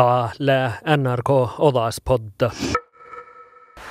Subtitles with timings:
[0.00, 2.50] Täällä NRK Odaspodda.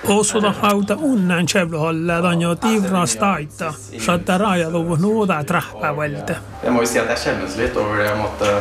[0.08, 3.74] Osuda hauta unnan kävlyholla on jo tivras taita.
[3.98, 6.34] Satta rajaluvun nuoda trappavelta.
[6.64, 8.56] Jeg må jo si at jeg skjemmes litt over det å måtte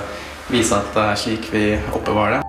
[0.50, 2.42] vise at det er slik vi oppbevarer det.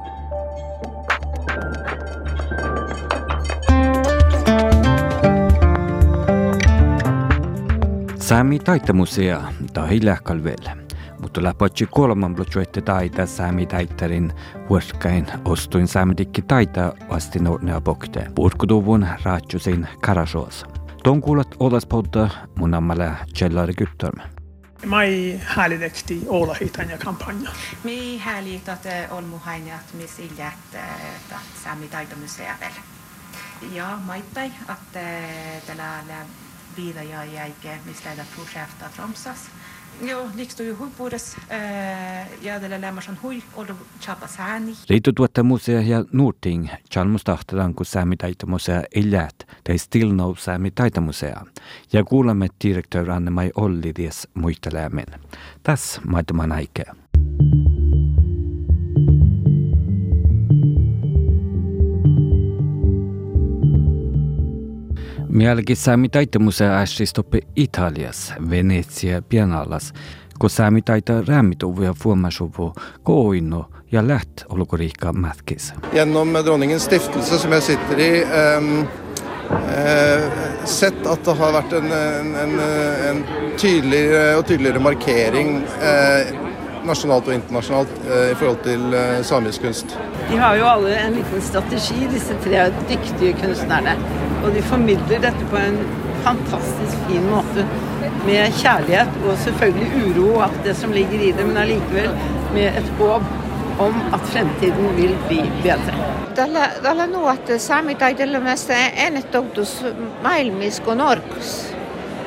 [8.19, 9.41] Sami taitemusea
[9.73, 10.69] tahi lähkal veel,
[11.19, 14.33] mutta läpotsi kolman blotsuette taita Sami taitarin
[14.69, 18.27] huoskain ostuin Sami dikki taita vasti nuornea bokte.
[18.35, 20.67] Purkuduvun raatsusin karasuosa.
[21.03, 24.21] Ton kuulat olas podda mun ammalla Kjellari Gyttorm.
[24.85, 27.49] Mai häälidekti Oulahitan ja kampanja.
[27.83, 30.77] Mi härligt att äh, Olmuhainat mis iljät
[31.63, 32.71] Sami taitomuseavel.
[33.73, 36.03] Ja, maittai, att äh, tällä
[36.77, 39.37] viida ja jäike, mistä tätä projekta Tromsas.
[40.01, 41.35] Joo, liikstu ju huippuudes
[42.41, 43.43] ja tällä lämmäs on hui.
[44.89, 50.71] Riitu tuotta musea ja Nuurting, Chalmus tahtadan kun Sami taitamusea iljät, tai still no Sami
[50.71, 51.45] taitamusea.
[51.93, 55.05] Ja kuulemme direktör Anne-Mai Olli ties muistelämmen.
[55.63, 56.95] Tässä maitaman aikea.
[65.39, 69.93] Mielenkin Sami taitamusea äsistoppi Italias, Venetsia, Pianalas,
[70.39, 72.73] ko Sami taita räämituvia fuomasuvu
[73.03, 75.73] koinno ja läht olukoriikka mätkis.
[75.93, 78.23] Gjennom Dronningens stiftelse, som jeg sitter i,
[78.57, 78.87] um,
[79.51, 80.27] uh,
[80.65, 82.59] sett at det har vært en, en, en,
[83.09, 83.23] en
[83.57, 86.49] tydeligere og tydeligere markering uh,
[86.87, 89.95] nasjonalt og internasjonalt eh, i forhold til eh, samisk kunst.
[90.29, 93.95] De har jo alle en liten strategi, disse tre dyktige kunstnerne.
[94.43, 95.79] Og de formidler dette på en
[96.23, 97.65] fantastisk fin måte.
[98.25, 102.11] Med kjærlighet og selvfølgelig uro og alt det som ligger i det, men allikevel
[102.53, 103.23] med et håp
[103.79, 105.95] om at fremtiden vil bli bedre.
[106.35, 108.73] Tällä, tällä nuot saamitaiteilijoista
[109.07, 109.85] ennetoutus
[110.23, 111.73] maailmisko norkus.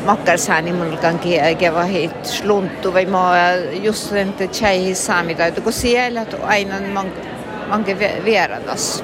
[0.05, 6.33] makarsaanimullgi ongi vaid eh, sluntu või ma eh, just nende tšai saamine, kui siia elad,
[6.47, 7.11] aina on
[7.69, 9.03] mange vieradas.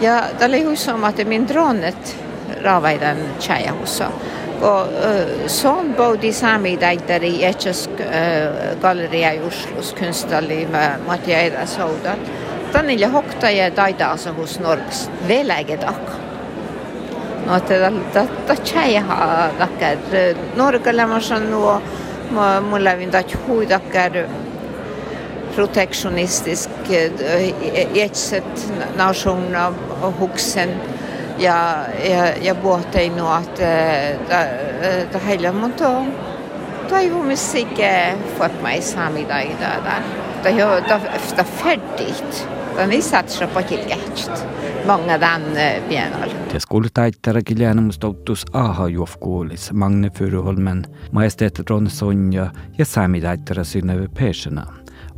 [0.00, 2.16] ja tal ei usu omati mind roonet
[2.62, 4.10] raavaidan tšaiahussa.
[4.60, 4.68] kui
[5.06, 7.88] eh, soon poodi saami täitari jätsis
[8.82, 10.66] galerii juslus kunstali
[11.06, 12.16] Mati Aidas hauda.
[12.72, 16.27] ta on neile er hokta ja taida asuvus nurgas, veel äge takk
[17.48, 19.04] Og at da, da, da tjeja
[19.80, 20.24] dere
[20.58, 21.62] Norge lemmer sånn nå
[22.34, 24.26] må, må leve da tjo dere
[25.56, 27.48] proteksjonistisk eh,
[27.88, 28.64] i et sett
[28.98, 30.74] nasjon og hoksen
[31.38, 31.58] ja,
[32.02, 34.42] jeg, jeg båter i nå at eh, det,
[35.08, 35.92] eh, hele må ta
[36.88, 39.50] da er jo musikken fått meg sammen i dag.
[39.60, 39.98] Da, da.
[40.40, 42.14] Det er jo det er ferdig.
[42.78, 45.50] Den viser at på ikke er Mange av den
[45.90, 46.37] begynner.
[46.48, 50.10] Pienal Ties kuulutaittara kiljaanumustoutus aha juofkuulis Magne
[51.12, 54.66] majesteet Ron Sonja ja säämitaittara Synnöve Pesena.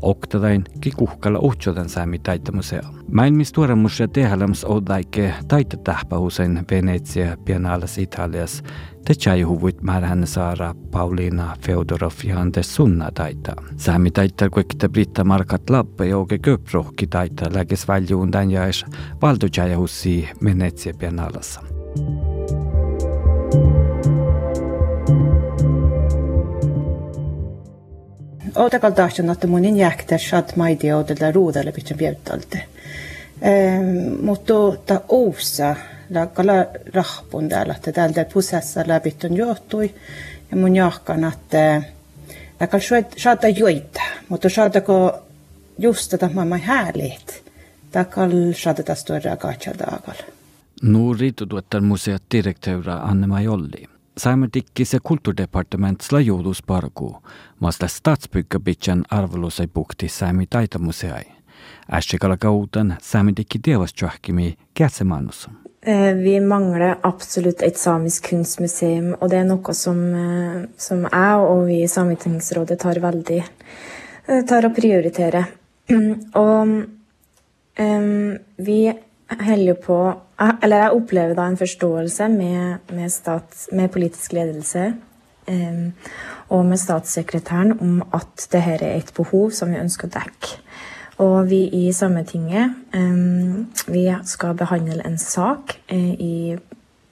[0.03, 2.83] Oktadain kikuhkalla uhtsotan säämitaittamusea.
[3.13, 8.63] Maailmis tuoremus ja tehalams odaike taitatähpähusen Venetsia pianalas Italias
[9.05, 13.53] te tjaihuvuit määrähän saara Pauliina Feodorov ja Anders Sunna taita.
[13.77, 18.85] Säämi taittar kuekta Britta Markat Lappe ja Oge Köprohki taita läges väljuun tän jaes
[19.23, 20.29] valdo tjaihussi
[28.55, 28.77] Venetsia pianalassa.
[28.77, 32.65] Otakal tahtan, että mun jäktä shad maidi odella ruudalle pitää björtalte.
[34.23, 34.55] Mutta
[34.87, 35.77] ta ousa
[36.11, 39.95] la kala rahpun täällä, että täältä pusessa läpi on johtui.
[40.51, 41.83] Ja mun jahkan, että
[42.61, 42.81] la kal
[43.19, 45.23] shada joita, mutta shadako
[45.79, 47.43] just tätä maailman härligt.
[47.93, 50.15] Ta kal shada ta större agacha dagal.
[50.83, 53.89] Nuuri tuottar museot direktöra Anne-Maj Olli.
[54.17, 57.17] Saimertikkis ja kulttuurdepartement lajuudus parku,
[57.87, 61.25] statsbyggabitsen arvelusei bukti Saimi taitamuseai.
[61.93, 65.49] Ästikala kauten Saimertikki tievastjohkimi kätsemanus.
[66.25, 69.97] Vi mangler absolutt et samisk kunstmuseum, og det er noe som,
[70.77, 73.43] som jeg og vi i Sametingsrådet tar veldig
[74.47, 75.45] tar og prioriterer.
[76.41, 76.69] Og
[77.81, 78.81] um, vi
[79.39, 79.99] holder på
[80.63, 84.95] Eller jeg opplever da en forståelse med, med, stats, med politisk ledelse
[85.49, 85.93] um,
[86.49, 90.55] og med statssekretæren om at dette er et behov som vi ønsker å dekke.
[91.21, 96.57] Og vi i Sametinget um, vi skal behandle en sak uh, i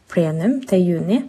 [0.08, 1.20] plenum til juni,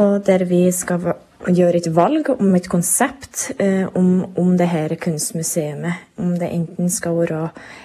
[0.00, 1.12] og der vi skal
[1.56, 5.86] gjøre et valg om et konsept eh, om, om det her kunstmuseet.
[6.18, 7.42] Om det enten skal være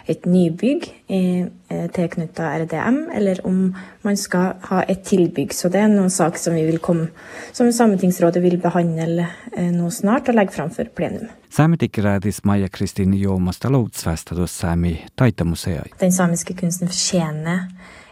[0.09, 1.45] et nybygg eh,
[1.93, 5.53] tilknyttet RDM, eller om man skal ha et tilbygg.
[5.53, 7.11] Så det er noen sak som vi vil komme,
[7.53, 11.29] som Sametingsrådet vil behandle eh, nå snart og legge fram for plenum.
[11.53, 15.93] Sametikkerädis Maja Kristine Joomasta loutsvästä tuossa Sami taitamuseet.
[15.99, 17.67] Den samiske kunsten fortjener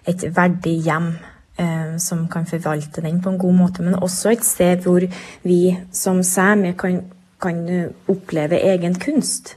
[0.08, 1.41] et verdig hjem eh,
[2.02, 5.06] som kan forvalte den på en god måte, men også et sted hvor
[5.44, 5.62] vi
[5.92, 7.04] som samer kan,
[7.42, 7.64] kan
[8.10, 9.56] oppleve egen kunst.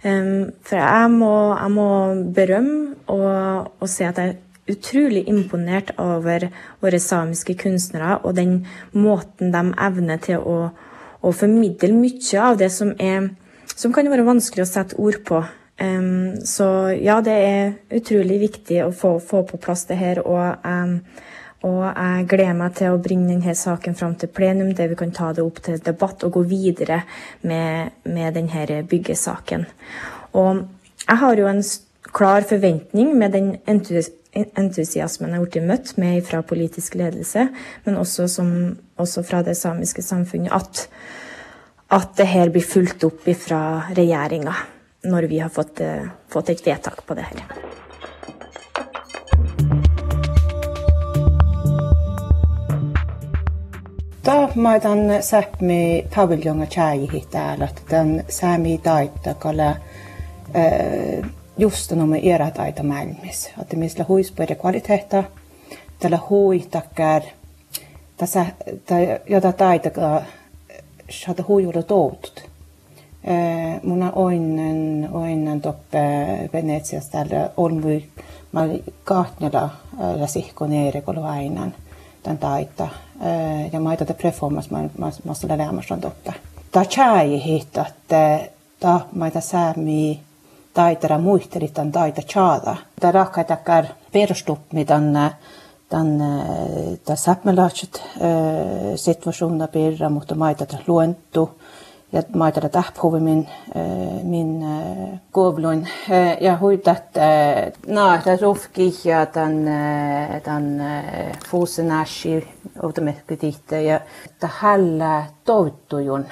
[0.00, 1.88] Um, for jeg må, jeg må
[2.32, 4.38] berømme og, og si at jeg er
[4.70, 6.46] utrolig imponert over
[6.80, 10.70] våre samiske kunstnere og den måten de evner til å,
[11.20, 13.28] å formidle mye av det som, er,
[13.74, 15.42] som kan være vanskelig å sette ord på.
[15.80, 20.20] Um, så ja, det er utrolig viktig å få, få på plass det her.
[20.28, 20.98] Og, um,
[21.64, 25.12] og, jeg gleder meg til å bringe denne saken fram til plenum, der vi kan
[25.16, 27.02] ta det opp til debatt og gå videre
[27.48, 29.64] med, med denne byggesaken.
[30.36, 30.66] Og
[31.06, 31.62] jeg har jo en
[32.12, 37.46] klar forventning med den entusiasmen jeg har blitt møtt med fra politisk ledelse,
[37.86, 38.52] men også, som,
[39.00, 40.84] også fra det samiske samfunnet, at,
[41.88, 43.62] at det her blir fulgt opp fra
[43.96, 44.58] regjeringa
[45.02, 47.44] når vi har fått, eh, fått et vedtak på det her.
[54.22, 59.76] Da ma den sapmi paviljonga chai hitta lat den sami daitta kala
[60.54, 61.24] eh
[61.56, 65.24] just no me era taita mälmis att mis la huis på kvaliteta
[65.98, 67.22] tällä huitakar
[68.16, 68.46] tässä
[69.26, 70.22] ja taita ka
[71.10, 72.49] shata huijulla toutut
[73.24, 75.98] Eh, mun on oinen, oinen toppe
[76.52, 78.04] Venetsiassa täällä Olmui,
[78.52, 79.68] mä olin kahtnella
[80.16, 81.74] ja sihkon Eerikolla ainan
[82.22, 82.88] tämän taita.
[83.20, 85.10] Eh, ja mä aitan preformas, mä mä
[85.44, 86.34] olen lämmässä toppe.
[86.72, 88.40] Tää chai hitto, että
[88.80, 90.20] ta mä aitan säämi
[90.74, 92.76] taitara muisteli tämän taita chaada.
[93.00, 95.14] Tää rakkaitakar perustupmi tämän
[95.90, 96.18] den,
[97.08, 98.02] den säppmelaatset
[98.96, 101.60] situationen birra mutta maita luentu
[102.12, 103.48] ja maitella tähpuvi min,
[104.22, 104.64] min
[105.32, 105.88] kovluin.
[106.40, 107.04] Ja huitat
[107.86, 109.64] no, ta rufki ja tämän,
[110.42, 110.82] tämän
[111.48, 112.48] fuusenashi
[112.82, 114.00] automehkytihte ja
[114.40, 116.26] ta hällä touttujun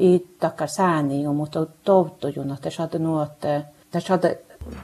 [0.00, 4.28] i takkar sääni jo, mutta touttujun, että saada nuot, että saada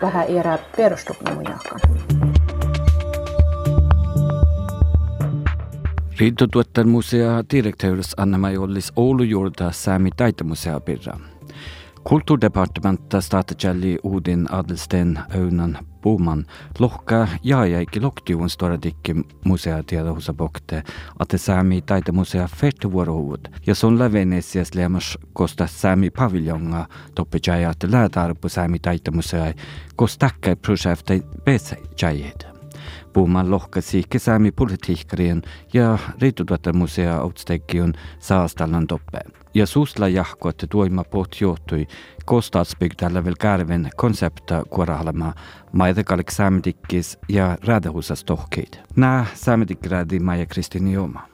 [0.03, 2.31] vähän erää perustukna mun
[6.12, 6.20] jakan.
[6.20, 11.19] Rintotuottan musea direktörs Anna-Majollis Oulu juurta Sami taitemusea pirra.
[12.05, 16.47] Kulturdepartementa staatselli Udin Adelsten Öunan Boman
[16.79, 19.14] lohka jaajaikki loktiuvun storadikki
[19.44, 20.82] musea tiedä husabokte,
[21.20, 28.49] että Sami taitemusea ferte vuorohuvut ja son lävenesias lemas kosta Sami paviljonga toppe jaajaat läätarpu
[28.49, 29.55] Sami taitemusea
[29.97, 32.51] kostakkai projektai pesä jaajaita.
[33.12, 35.43] Puhumaan lohkasi kesämi politiikkarien
[35.73, 39.19] ja riitutuottamusea outsteggion saastallan toppe.
[39.55, 41.87] Ja suusla jahko, että tuoima pot johtui
[42.25, 45.35] kostatsbygdalla väl kärven koncepta kuorahalma
[45.73, 48.75] maidakalik saamedikkis ja räädehusas tohkeid.
[48.97, 51.29] Nää saamedikkrädi Maja Kristine Joma.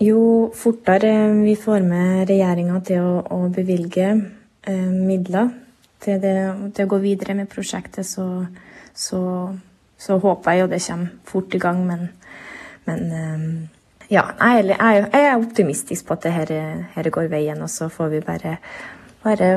[0.00, 5.48] Jo fortere vi får med regjeringa til å, å bevilge eh, midler
[6.04, 6.34] til, det,
[6.76, 8.44] til, å gå videre med prosjektet, så,
[8.92, 9.20] så
[9.98, 12.06] så håper jeg jo det kommer fort i gang, men,
[12.84, 13.48] men eh,
[14.12, 18.12] ja, jeg er, jeg er, optimistisk på at det her, går veien, og så får
[18.12, 18.56] vi bare,
[19.24, 19.50] bare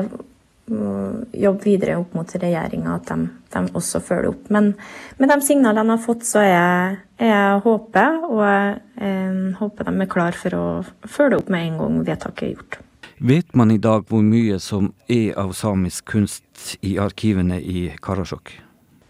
[0.66, 4.50] mm, jobbe videre opp mot regjeringa, at de, de, også følger opp.
[4.50, 4.72] Men
[5.20, 8.78] med de signalene jeg har fått, så er jeg, jeg håper, og jeg
[9.08, 10.64] eh, håper de er klar for å
[11.06, 12.80] følge opp med en gang vedtaket er gjort.
[13.20, 18.54] Vet man i dag hvor mye som er av samisk kunst i arkivene i Karasjok?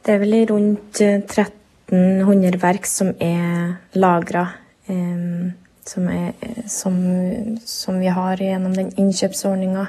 [0.00, 4.47] Det er vel rundt 1300 eh, verk som er lagra.
[4.88, 5.52] Um,
[5.87, 6.07] som,
[6.66, 6.97] som,
[7.64, 9.87] som, vi har gjennom den innkjøpsordninga.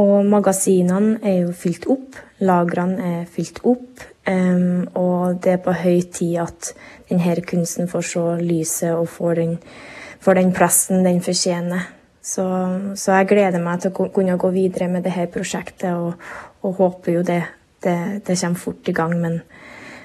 [0.00, 2.18] Og magasinene er jo fylt opp.
[2.40, 4.04] Lagrene er fylt opp.
[4.30, 6.72] Og det er på høy tid at
[7.10, 9.56] denne kunsten får se lyset og får den,
[10.22, 11.88] får den plassen den fortjener.
[12.22, 12.44] Så,
[12.94, 16.20] så, jeg gleder meg til å kunne gå videre med dette prosjektet, og,
[16.62, 17.40] og håper jo det
[17.82, 19.40] det, det kommer fort i gang, men,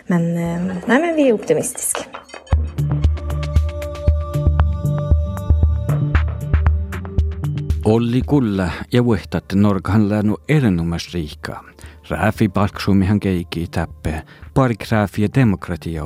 [0.08, 2.08] men, eh, nei, men vi er optimistiske.
[7.86, 11.60] Ollikulla ja vuehtatte norghanlaanu erinumasriika.
[12.10, 16.04] Raafi palksumi keiki tappe, pari graafi ja demokratia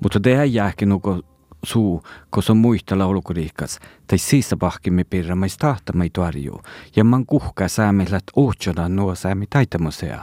[0.00, 1.20] mutta tehän jääkin nuko
[1.64, 6.60] suu, kus on muista laulukuriikas, tai siisapahkimi pirra mais tahtamai tuarju,
[6.96, 10.22] ja man kuhka säämilät ohtsona nuo säämi taitamusea.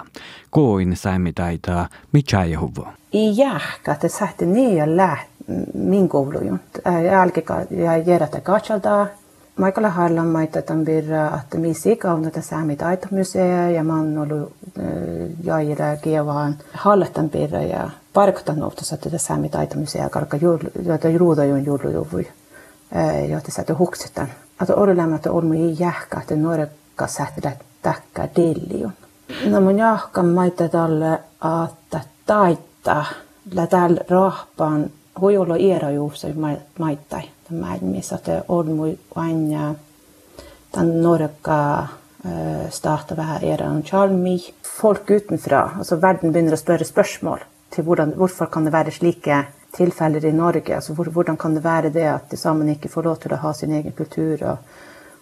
[0.49, 2.87] Koin säämi taitaa, mitä ei huvo.
[3.13, 5.27] I jähkä, että sähti niin ja läht,
[5.73, 6.61] min koulujunt.
[7.11, 9.07] Jälkeen ja järjestä katsaltaa,
[9.57, 14.53] Michael Harlan maita tämän birra, että missä kauna että säämi taitamusea, ja oon ollut
[15.43, 20.37] jaira kievaan halletan birra, ja parktan nohtas, että säämi taitamusea, karka
[20.85, 22.27] joita ruudajun juhlujuvui,
[23.29, 24.27] joita sä huksitan.
[24.61, 27.51] Että olemme ei jähkä, että nuorekka sähtillä
[27.81, 28.93] täkkää dellion.
[29.45, 31.13] No mun jahkan maita tälle,
[31.65, 33.05] että taittaa,
[33.53, 34.89] la täällä rahpaan,
[35.21, 36.27] huijolla ierajuussa
[36.79, 39.75] maittai, tämä missä te olemme aina
[40.77, 41.87] den norska
[42.69, 44.53] starta vähän eran charmi.
[44.81, 49.41] Folk utenfra, altså verden begynner å spørre spørsmål til hvordan, hvorfor kan det være slike
[49.75, 50.75] tilfeller i Norge?
[50.75, 53.41] Altså hvor, hvordan kan det være det at de sammen ikke får lov til å
[53.43, 54.57] ha sin egen kultur og,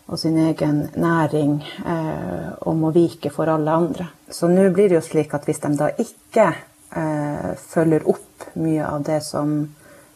[0.08, 4.10] og sin egen næring eh, og må vike for alle andre?
[4.30, 8.88] Så nå blir det jo slik at hvis de da ikke eh, følger opp mye
[8.88, 9.60] av det som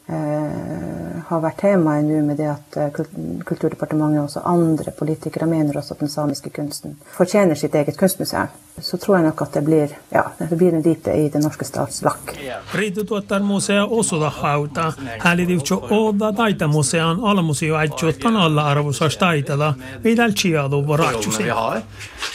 [0.07, 5.77] eh, har vært temaet nå med det at eh, Kulturdepartementet og også andre politikere mener
[5.77, 8.51] også at den samiske kunsten fortjener sitt eget kunstmuseum,
[8.81, 11.65] så tror jeg nok at det blir, ja, det blir en lite i den norske
[11.67, 12.33] stats lakk.
[12.73, 14.91] Riitutuottarmuseo osudahauta,
[15.23, 21.49] häälidivtso oda taitamusean alamuseo äitsuottan alla arvosas taitala, vidal chialu voratsusi.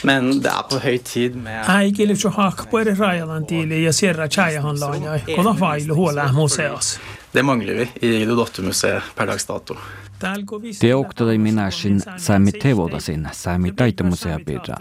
[0.03, 5.21] Men det er på høy tid med Äikilivtso hakpueri rajalan tiili ja sierra chajahan laajai,
[5.35, 6.99] kola vailu huolää museos.
[7.33, 9.75] Det mangler vi i Dodottemuseet per dags dato.
[10.79, 14.75] Te oktadai minäsin säämi tevodasin säämi taitamusea pirra,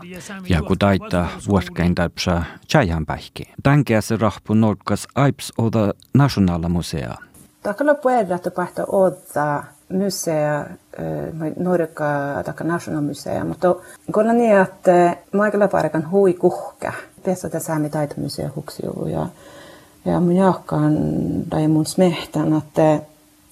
[0.49, 3.52] ja kun taita vuoskäin tarpsa chajan päihki.
[3.62, 7.14] Tänkeässä rahpu nolkas aips oda nationala musea.
[7.62, 10.64] Takalla puerra että pähtä odda musea,
[11.57, 12.05] Norka
[12.45, 13.75] taka national musea, mutta
[14.12, 16.93] kolla niin, että maikalla paikan hui kuhka.
[17.25, 19.09] Pesa tässä säämi taitamusea huksiu
[20.05, 20.97] ja mun jahkaan
[21.50, 23.00] tai mun smehtän, että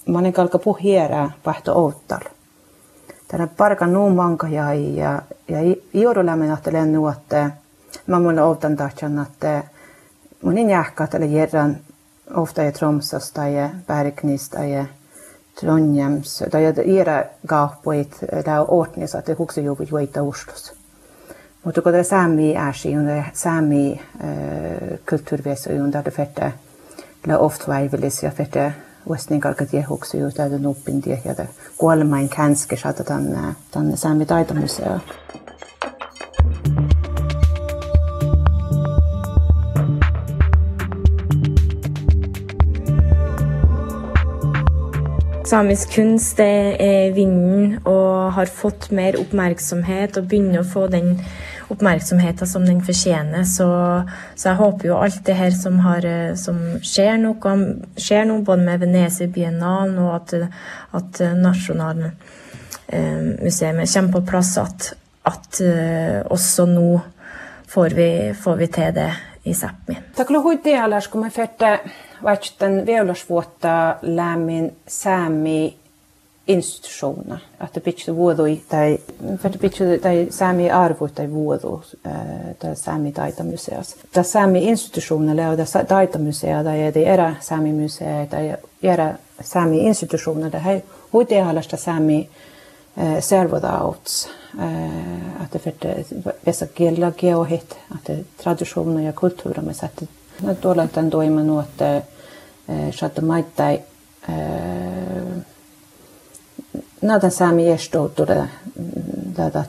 [0.07, 2.21] mä olen kalka puhiera pahto outtal.
[3.29, 7.51] Tänä parkan nuun manka ja, ja, ja juodu lämmin ajattelen nu, että
[8.07, 9.65] mä mun outan tahtjan, että
[10.43, 11.77] mun in jahka tälle järran
[12.35, 13.53] ofta i Tromsøs tai
[13.87, 14.87] Bergnis tai
[15.61, 16.65] Trondheims tai
[16.99, 20.47] era kauppoit tai Ortnis, että hukse juuri juita ustos.
[20.63, 20.86] Mutta kun det sami
[21.67, 24.01] Mutta kun saami ääsiun, saami
[25.11, 26.53] kulttuurvies on tätä fette,
[27.27, 28.73] la oft vaivelis ja fette
[29.07, 31.47] uesningar kad jehuksu ju tätä nuppin ja
[31.79, 35.01] kuolemain känske saada tänne, tänne saami taitamuseoon.
[45.47, 51.21] Samisk kunst er eh, vinden og har fått mer oppmerksomhet og begynner å få den
[51.73, 53.45] oppmerksomheten som den fortjener.
[53.45, 53.69] Så,
[54.35, 56.03] så jeg håper jo alt det her som, har,
[56.39, 57.57] som skjer, noe,
[57.99, 60.31] skjer noe, både med Venezia Biennalen og at,
[60.97, 64.81] at Nasjonalmuseet eh, kommer på plass, at,
[65.27, 66.91] at eh, også nå
[67.67, 69.13] får vi, får vi til det
[69.47, 69.97] i Sápmi.
[70.17, 70.31] Takk
[76.47, 77.39] for at du skal vi fette vaihtan veulasvuotta lämmin säämi institutioner.
[77.65, 78.99] Että pitää vuodoi tai
[79.35, 81.29] että pitää tai arvo tai
[82.59, 83.97] tai säämi taitamuseas.
[84.13, 90.53] Tämä säämi institutioner ja det taitamusea tai det era säämi musea tai era säämi institutioner
[90.53, 90.81] det här
[91.13, 92.29] hur halasta säämi
[93.21, 94.29] servodauts
[95.41, 95.73] att det för
[96.47, 100.03] vissa gilla geohit att traditioner ja kulturer med sätt
[100.61, 102.03] tuolla tämän toimen, että
[102.91, 103.83] saattaa maittai
[107.03, 108.47] näitä saami estoutuda
[109.35, 109.65] tätä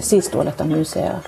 [0.00, 1.20] siis tuoletta musea.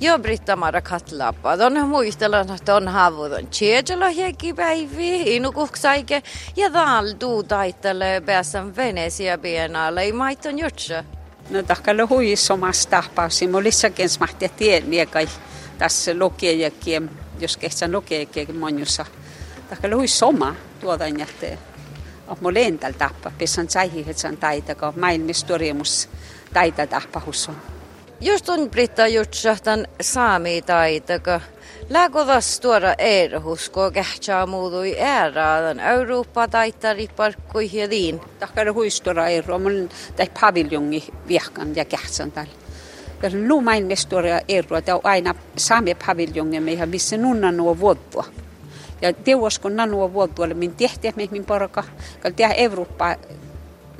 [0.00, 1.52] Joo, Britta Mara Katlapa.
[1.52, 6.22] On muistellut, että on havudon Tjedjala hiekki päivi, inukuksaike,
[6.56, 11.04] ja täällä tuu taittele pääsän Venesia biennaalle, ei maiton jutsa.
[11.50, 15.28] No takalla hui somas tahpausi, mo lissakin smahtia tien miekai
[15.78, 19.06] tässä lokejakin, jos kehtsän lokejakin monjussa.
[19.70, 21.58] Takalla hui soma tuodan jätte.
[22.28, 26.08] Och mo lentäl tappa, pessan saihi hetsan taitako, maailmistoriamus
[26.52, 27.56] taita tappahusson.
[28.20, 31.40] Just on Britta jutsahtan saami taitako.
[31.88, 38.20] Lägodas tuoda erhusko kähtsää muutui äärään Eurooppa taittari parkkui hiedin.
[38.38, 42.32] Takkara huistora ero, mun tai paviljongi viehkan ja kähtsän
[43.20, 43.48] tällä.
[43.48, 48.24] Lu maailmestoria ero, että on aina saame paviljongen meihin, missä nunna nuo vuotua.
[49.02, 51.84] Ja teoskon nanua vuotua, min tehtiä min porka,
[52.22, 53.16] kun tehdä Eurooppaa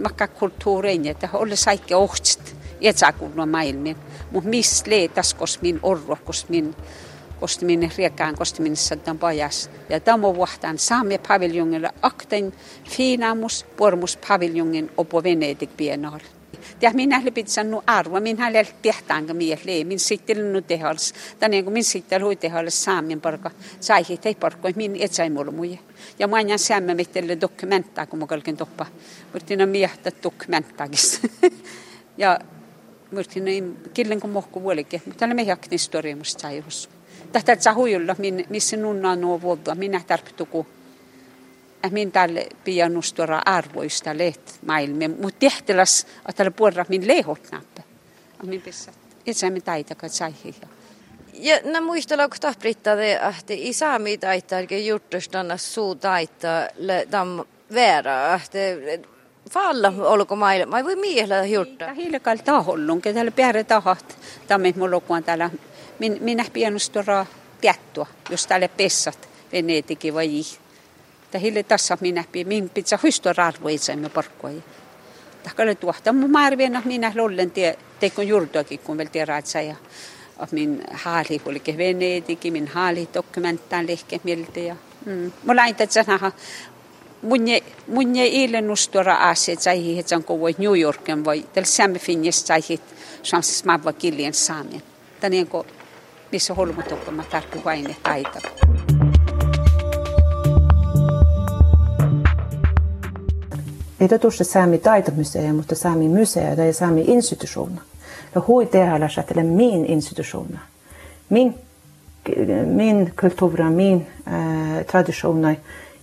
[0.02, 3.96] makka kulttuurein, että ole saikki ohtsit, et saa kunnoa maailmin.
[4.30, 9.70] Mutta missä leitas, kos min orro, kos min riekään, kosti minne sadan pajas.
[9.88, 12.52] Ja tämä vuohtaan saamme paviljongilla akten
[12.84, 16.35] fiinamus, pormus paviljongin opo Venedik pienoilla.
[16.80, 21.14] Ja minä lepit sannu arvo, minä lähti tehtäänkä mielle, min sitten nu tehals.
[21.38, 24.96] Tänne kun min sitten hui tehals saamien parka, sai ei parkoi, min
[25.32, 25.78] mulla muja.
[26.18, 28.86] Ja mä ajan säämmä mittelle dokumenttaa, kun mä kalkin toppa.
[29.32, 31.28] Mutta on miehtä dokumenttaakista.
[32.18, 32.38] ja
[33.10, 33.34] mutta
[33.94, 36.64] killen kun mohku vuolikin, mutta tällä me jakni historia musta sai
[37.32, 38.16] Tätä sahujulla,
[38.48, 40.00] missä nunna nuo vuotta, minä
[41.86, 47.82] tarvittu min tälle pianustora arvoista leht maailmia, mutta tehtäläs, että tällä puolella min lehot nappe.
[48.42, 48.94] Min pissat.
[49.26, 50.54] Itse min taitakat saihin.
[51.32, 52.92] Ja nämä muistella, kun Britta,
[53.38, 56.68] että i saami että juttustanna suu taittaa,
[57.10, 59.08] tam vera, että
[59.50, 61.94] falla olko mailla, mä voi miehellä juttaa.
[61.94, 65.50] Hiilekal tahollun, että täällä päädä tahat, tammet mulla on täällä,
[65.98, 67.26] min, minä pianustora
[67.60, 70.65] piattua, jos täällä pessat, Venetikin vai jih.
[71.30, 74.60] Ta hille tässä minä pii, min pitää hysto rarvoitsemme porkkoja.
[75.42, 79.76] Tahkalle tuohta, mun marvina minä lollen tie, teikon juurtoakin, kun vielä tiedät ja
[80.52, 85.32] min haali hulke Venetikin, min haali dokumenttaan lehke mieltä ja mm.
[85.44, 86.32] Mulla ei tätä
[87.22, 92.46] munje munje ilen ustora aset sai het sanko voi New Yorken voi tel samme finjes
[92.46, 92.82] sai het
[93.22, 94.82] chans smabba kilien saamen.
[95.20, 95.66] Tänien ko
[96.32, 97.96] missä holmutokko tarkku vain.
[104.00, 107.80] Ei tuossa Sami taitomuseo, mutta Sami museo tai Sami institution.
[108.34, 110.58] Ja hui tehdä että min institution.
[111.30, 111.54] Min,
[112.64, 115.56] min kulttuur, min äh, traditioner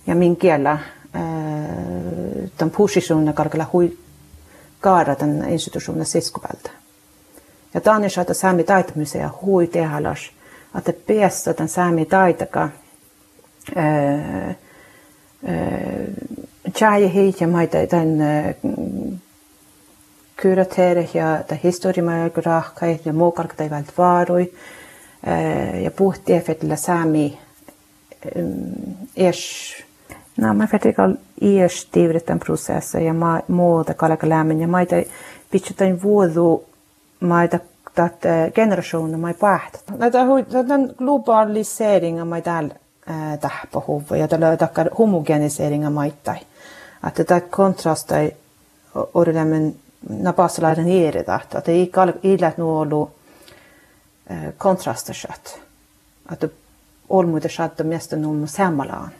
[0.06, 0.80] ja min kielä, äh,
[2.58, 3.98] den positionen karkalla hui
[4.80, 6.70] kaara den institutionen siskuvältä.
[7.74, 10.14] Ja tänne että Sami taitomuseo hui tehdä
[10.78, 12.68] että päästä den Sami taitaka
[13.76, 14.56] äh, äh,
[16.74, 18.18] Tjäje hiitja maita tämän
[20.42, 24.52] kurateere ja ta historiamaja rahkai ja muukarka tai vält vaaroi
[25.82, 27.38] ja puhti efetillä saami
[29.16, 29.84] es
[30.36, 34.96] No, mä fettikal ies tiivritan prosessa ja ma muuta kalaka lämmin ja maita
[35.50, 36.64] pitsutain vuodu
[37.20, 37.58] maita
[37.94, 38.22] tat
[38.54, 39.82] generationer mai päät.
[39.98, 42.74] Näitä hui, tämän globaliseringa mai täällä
[43.40, 46.40] tähpähuva ja tällä takkar homogeniseringa maittai
[47.04, 48.30] att det där kontrastai
[48.94, 49.74] ordelemmen
[50.08, 53.10] napasalaiden ierida, että ei ilät nuolu
[54.58, 55.60] kontrastashat.
[56.32, 56.48] Että
[57.08, 59.10] olmuita shatta mesta numma sammalaan.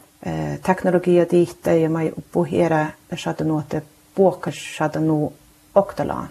[0.61, 3.81] Teknologia diitta ja mai puhera shatta nuote
[4.15, 5.33] puokka shatta nu
[5.75, 6.29] oktalaan.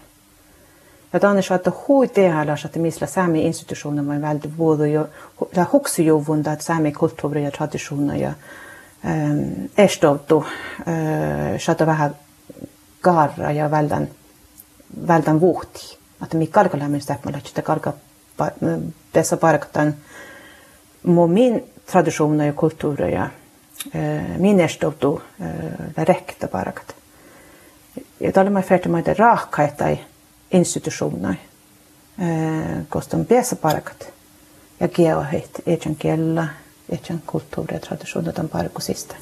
[1.20, 5.08] Tänne shatta hui tehdä shatta misla sami institutioner man välde vuodu jo,
[5.56, 8.32] ja huksujuvunda, että sami kulttuuria ja traditioner ja
[13.70, 14.08] väldan,
[15.08, 15.98] väldan vuhti.
[16.22, 17.92] Että mi kalkalla sitä mä lähtee kalka
[19.14, 19.94] dessa parkatan
[21.06, 23.28] må min traditioner ja kulturer ja
[24.38, 25.22] min estovtu
[25.96, 26.94] räkta parkat.
[28.20, 29.84] Ja tällä mä färdig med rahkaita
[30.54, 31.34] institutioner
[32.88, 34.12] koska on päässä parkat
[34.80, 36.48] ja geoheit, etjan kielellä
[36.88, 39.14] etjan kulttuuri ja tradition on parkusista.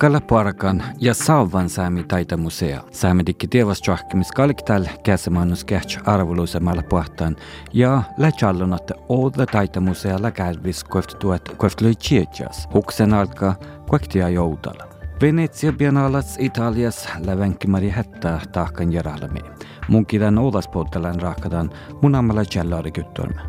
[0.00, 2.80] Kalapuarakan ja Saavan saami taide museo.
[2.90, 7.36] Saamedikki tievas tšahkimis kaliktal käsemannus kähtš arvulusemalla puhtaan
[7.72, 12.68] ja lätsallunat Oodla taide musealla kärvis kuivt tuet kuivt lõi tšietjas.
[12.74, 13.54] Huksen alka
[13.88, 14.88] kuektia joudala.
[15.20, 19.40] Venetsia biennaalas Italias lävenkimari hätta tahkan järalami.
[19.88, 21.70] Munkidan Oodaspoottelen raakadan
[22.02, 23.40] munamalla tšellari kütturme.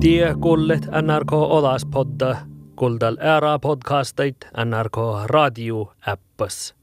[0.00, 2.36] Tie kullet NRK Olaspodda,
[2.76, 4.98] kuldal ära podcastait NRK
[5.32, 6.74] Radio appas.